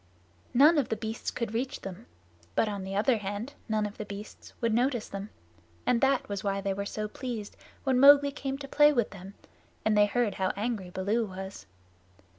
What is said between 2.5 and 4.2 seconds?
but on the other hand none of the